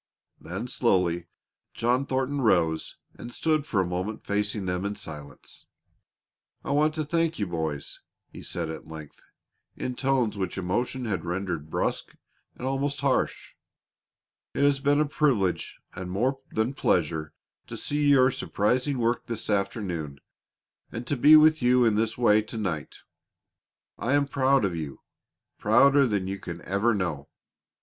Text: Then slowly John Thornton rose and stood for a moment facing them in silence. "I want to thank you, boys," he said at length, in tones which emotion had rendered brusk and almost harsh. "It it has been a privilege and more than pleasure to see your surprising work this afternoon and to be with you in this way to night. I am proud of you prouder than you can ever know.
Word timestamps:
Then 0.39 0.67
slowly 0.67 1.27
John 1.75 2.07
Thornton 2.07 2.41
rose 2.41 2.97
and 3.13 3.31
stood 3.31 3.67
for 3.67 3.79
a 3.79 3.85
moment 3.85 4.25
facing 4.25 4.65
them 4.65 4.83
in 4.83 4.95
silence. 4.95 5.67
"I 6.65 6.71
want 6.71 6.95
to 6.95 7.05
thank 7.05 7.37
you, 7.37 7.45
boys," 7.45 7.99
he 8.27 8.41
said 8.41 8.67
at 8.71 8.87
length, 8.87 9.21
in 9.77 9.93
tones 9.93 10.39
which 10.39 10.57
emotion 10.57 11.05
had 11.05 11.23
rendered 11.23 11.69
brusk 11.69 12.15
and 12.55 12.65
almost 12.65 13.01
harsh. 13.01 13.53
"It 14.55 14.61
it 14.61 14.63
has 14.63 14.79
been 14.79 14.99
a 14.99 15.05
privilege 15.05 15.79
and 15.93 16.09
more 16.09 16.39
than 16.49 16.73
pleasure 16.73 17.35
to 17.67 17.77
see 17.77 18.07
your 18.09 18.31
surprising 18.31 18.97
work 18.97 19.27
this 19.27 19.51
afternoon 19.51 20.19
and 20.91 21.05
to 21.05 21.15
be 21.15 21.35
with 21.35 21.61
you 21.61 21.85
in 21.85 21.93
this 21.93 22.17
way 22.17 22.41
to 22.41 22.57
night. 22.57 23.03
I 23.99 24.13
am 24.13 24.27
proud 24.27 24.65
of 24.65 24.75
you 24.75 25.01
prouder 25.59 26.07
than 26.07 26.27
you 26.27 26.39
can 26.39 26.63
ever 26.63 26.95
know. 26.95 27.29